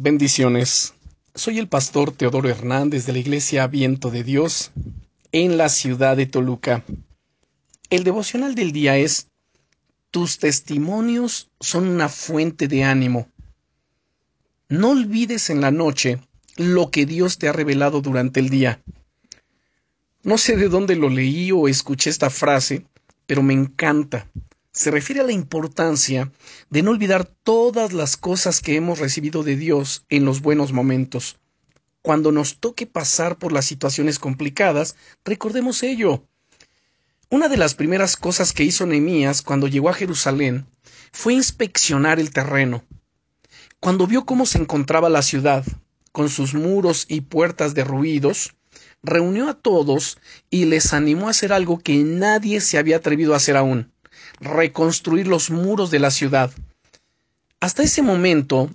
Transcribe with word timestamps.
Bendiciones. 0.00 0.94
Soy 1.34 1.58
el 1.58 1.66
pastor 1.66 2.12
Teodoro 2.12 2.48
Hernández 2.48 3.04
de 3.04 3.12
la 3.12 3.18
Iglesia 3.18 3.66
Viento 3.66 4.12
de 4.12 4.22
Dios 4.22 4.70
en 5.32 5.56
la 5.56 5.68
ciudad 5.68 6.16
de 6.16 6.26
Toluca. 6.26 6.84
El 7.90 8.04
devocional 8.04 8.54
del 8.54 8.70
día 8.70 8.96
es 8.96 9.26
Tus 10.12 10.38
testimonios 10.38 11.50
son 11.58 11.88
una 11.88 12.08
fuente 12.08 12.68
de 12.68 12.84
ánimo. 12.84 13.26
No 14.68 14.90
olvides 14.90 15.50
en 15.50 15.62
la 15.62 15.72
noche 15.72 16.20
lo 16.54 16.92
que 16.92 17.04
Dios 17.04 17.38
te 17.38 17.48
ha 17.48 17.52
revelado 17.52 18.00
durante 18.00 18.38
el 18.38 18.50
día. 18.50 18.80
No 20.22 20.38
sé 20.38 20.56
de 20.56 20.68
dónde 20.68 20.94
lo 20.94 21.08
leí 21.08 21.50
o 21.50 21.66
escuché 21.66 22.08
esta 22.08 22.30
frase, 22.30 22.86
pero 23.26 23.42
me 23.42 23.54
encanta 23.54 24.28
se 24.72 24.90
refiere 24.90 25.20
a 25.20 25.24
la 25.24 25.32
importancia 25.32 26.30
de 26.70 26.82
no 26.82 26.90
olvidar 26.90 27.24
todas 27.24 27.92
las 27.92 28.16
cosas 28.16 28.60
que 28.60 28.76
hemos 28.76 28.98
recibido 28.98 29.42
de 29.42 29.56
Dios 29.56 30.04
en 30.08 30.24
los 30.24 30.42
buenos 30.42 30.72
momentos. 30.72 31.38
Cuando 32.02 32.32
nos 32.32 32.58
toque 32.60 32.86
pasar 32.86 33.38
por 33.38 33.52
las 33.52 33.64
situaciones 33.64 34.18
complicadas, 34.18 34.96
recordemos 35.24 35.82
ello. 35.82 36.24
Una 37.30 37.48
de 37.48 37.56
las 37.56 37.74
primeras 37.74 38.16
cosas 38.16 38.52
que 38.52 38.64
hizo 38.64 38.86
Nehemías 38.86 39.42
cuando 39.42 39.68
llegó 39.68 39.88
a 39.88 39.94
Jerusalén 39.94 40.66
fue 41.12 41.34
inspeccionar 41.34 42.20
el 42.20 42.30
terreno. 42.30 42.84
Cuando 43.80 44.06
vio 44.06 44.24
cómo 44.24 44.46
se 44.46 44.58
encontraba 44.58 45.08
la 45.08 45.22
ciudad, 45.22 45.64
con 46.12 46.28
sus 46.28 46.54
muros 46.54 47.04
y 47.08 47.20
puertas 47.22 47.74
derruidos, 47.74 48.54
reunió 49.02 49.48
a 49.48 49.54
todos 49.54 50.18
y 50.50 50.64
les 50.64 50.92
animó 50.92 51.28
a 51.28 51.30
hacer 51.30 51.52
algo 51.52 51.78
que 51.78 51.96
nadie 51.98 52.60
se 52.60 52.78
había 52.78 52.96
atrevido 52.96 53.34
a 53.34 53.36
hacer 53.36 53.56
aún 53.56 53.92
reconstruir 54.40 55.26
los 55.26 55.50
muros 55.50 55.90
de 55.90 55.98
la 55.98 56.10
ciudad. 56.10 56.50
Hasta 57.60 57.82
ese 57.82 58.02
momento 58.02 58.70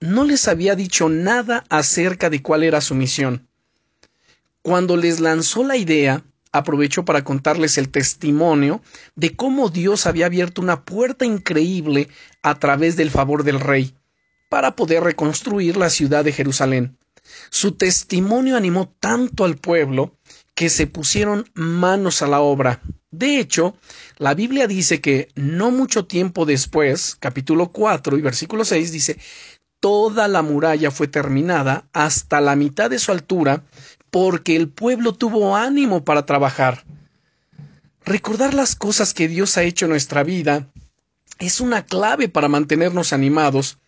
no 0.00 0.24
les 0.24 0.48
había 0.48 0.74
dicho 0.74 1.08
nada 1.08 1.64
acerca 1.68 2.30
de 2.30 2.42
cuál 2.42 2.62
era 2.62 2.80
su 2.80 2.94
misión. 2.94 3.48
Cuando 4.62 4.96
les 4.96 5.20
lanzó 5.20 5.62
la 5.62 5.76
idea, 5.76 6.24
aprovechó 6.52 7.04
para 7.04 7.24
contarles 7.24 7.78
el 7.78 7.88
testimonio 7.88 8.80
de 9.16 9.34
cómo 9.34 9.70
Dios 9.70 10.06
había 10.06 10.26
abierto 10.26 10.62
una 10.62 10.84
puerta 10.84 11.24
increíble 11.24 12.08
a 12.42 12.58
través 12.58 12.96
del 12.96 13.10
favor 13.10 13.44
del 13.44 13.60
rey, 13.60 13.94
para 14.48 14.76
poder 14.76 15.02
reconstruir 15.02 15.76
la 15.76 15.90
ciudad 15.90 16.24
de 16.24 16.32
Jerusalén. 16.32 16.96
Su 17.50 17.72
testimonio 17.72 18.56
animó 18.56 18.94
tanto 19.00 19.44
al 19.44 19.56
pueblo 19.56 20.16
que 20.54 20.70
se 20.70 20.86
pusieron 20.86 21.50
manos 21.54 22.22
a 22.22 22.28
la 22.28 22.40
obra. 22.40 22.80
De 23.10 23.38
hecho, 23.38 23.76
la 24.18 24.34
Biblia 24.34 24.66
dice 24.66 25.00
que 25.00 25.28
no 25.34 25.70
mucho 25.70 26.06
tiempo 26.06 26.46
después, 26.46 27.16
capítulo 27.18 27.72
4 27.72 28.18
y 28.18 28.22
versículo 28.22 28.64
6 28.64 28.92
dice, 28.92 29.18
toda 29.80 30.28
la 30.28 30.42
muralla 30.42 30.90
fue 30.90 31.08
terminada 31.08 31.88
hasta 31.92 32.40
la 32.40 32.56
mitad 32.56 32.90
de 32.90 32.98
su 32.98 33.12
altura, 33.12 33.64
porque 34.10 34.56
el 34.56 34.68
pueblo 34.68 35.14
tuvo 35.14 35.56
ánimo 35.56 36.04
para 36.04 36.24
trabajar. 36.24 36.84
Recordar 38.04 38.54
las 38.54 38.76
cosas 38.76 39.14
que 39.14 39.28
Dios 39.28 39.56
ha 39.56 39.62
hecho 39.62 39.86
en 39.86 39.90
nuestra 39.90 40.22
vida 40.22 40.68
es 41.38 41.60
una 41.60 41.84
clave 41.84 42.28
para 42.28 42.48
mantenernos 42.48 43.12
animados 43.12 43.78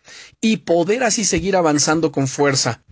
y 0.41 0.57
poder 0.57 1.03
así 1.03 1.23
seguir 1.23 1.55
avanzando 1.55 2.11
con 2.11 2.27
fuerza, 2.27 2.83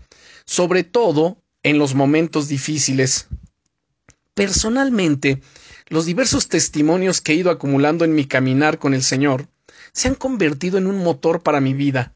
sobre 0.45 0.83
todo 0.83 1.37
en 1.63 1.77
los 1.77 1.95
momentos 1.95 2.47
difíciles. 2.47 3.27
Personalmente, 4.35 5.41
los 5.87 6.05
diversos 6.05 6.49
testimonios 6.49 7.21
que 7.21 7.31
he 7.31 7.35
ido 7.35 7.49
acumulando 7.49 8.03
en 8.03 8.13
mi 8.13 8.25
caminar 8.25 8.79
con 8.79 8.93
el 8.93 9.01
Señor 9.01 9.47
se 9.93 10.09
han 10.09 10.15
convertido 10.15 10.77
en 10.77 10.87
un 10.87 10.97
motor 11.01 11.41
para 11.41 11.61
mi 11.61 11.73
vida, 11.73 12.13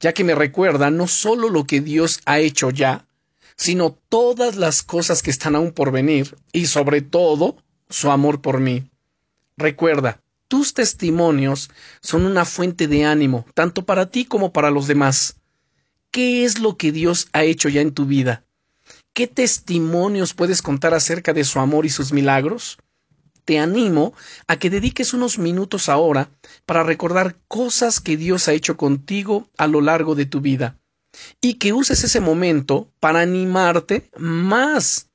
ya 0.00 0.12
que 0.12 0.24
me 0.24 0.34
recuerda 0.34 0.90
no 0.90 1.06
solo 1.06 1.50
lo 1.50 1.64
que 1.64 1.80
Dios 1.80 2.20
ha 2.26 2.40
hecho 2.40 2.70
ya, 2.70 3.06
sino 3.54 3.96
todas 4.08 4.56
las 4.56 4.82
cosas 4.82 5.22
que 5.22 5.30
están 5.30 5.54
aún 5.54 5.70
por 5.70 5.92
venir 5.92 6.36
y 6.52 6.66
sobre 6.66 7.00
todo 7.00 7.56
su 7.88 8.10
amor 8.10 8.40
por 8.40 8.58
mí. 8.58 8.90
Recuerda, 9.56 10.20
tus 10.48 10.74
testimonios 10.74 11.70
son 12.00 12.26
una 12.26 12.44
fuente 12.44 12.88
de 12.88 13.04
ánimo, 13.04 13.46
tanto 13.54 13.84
para 13.84 14.10
ti 14.10 14.24
como 14.24 14.52
para 14.52 14.72
los 14.72 14.88
demás. 14.88 15.36
¿Qué 16.10 16.44
es 16.44 16.58
lo 16.58 16.76
que 16.76 16.90
Dios 16.90 17.28
ha 17.32 17.44
hecho 17.44 17.68
ya 17.68 17.82
en 17.82 17.92
tu 17.92 18.04
vida? 18.06 18.44
¿Qué 19.14 19.26
testimonios 19.26 20.32
puedes 20.32 20.62
contar 20.62 20.94
acerca 20.94 21.34
de 21.34 21.44
su 21.44 21.60
amor 21.60 21.84
y 21.84 21.90
sus 21.90 22.12
milagros? 22.12 22.78
Te 23.44 23.58
animo 23.58 24.14
a 24.46 24.56
que 24.56 24.70
dediques 24.70 25.12
unos 25.12 25.38
minutos 25.38 25.90
ahora 25.90 26.30
para 26.64 26.82
recordar 26.82 27.36
cosas 27.46 28.00
que 28.00 28.16
Dios 28.16 28.48
ha 28.48 28.52
hecho 28.52 28.76
contigo 28.78 29.50
a 29.58 29.66
lo 29.66 29.82
largo 29.82 30.14
de 30.14 30.24
tu 30.24 30.40
vida 30.40 30.78
y 31.42 31.54
que 31.54 31.74
uses 31.74 32.04
ese 32.04 32.20
momento 32.20 32.88
para 33.00 33.20
animarte 33.20 34.10
más 34.16 35.10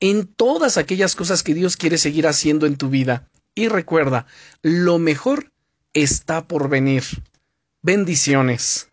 en 0.00 0.26
todas 0.26 0.76
aquellas 0.76 1.14
cosas 1.14 1.42
que 1.42 1.54
Dios 1.54 1.78
quiere 1.78 1.96
seguir 1.96 2.26
haciendo 2.26 2.66
en 2.66 2.76
tu 2.76 2.90
vida. 2.90 3.30
Y 3.54 3.68
recuerda, 3.68 4.26
lo 4.62 4.98
mejor 4.98 5.50
está 5.94 6.46
por 6.46 6.68
venir. 6.68 7.04
Bendiciones. 7.80 8.89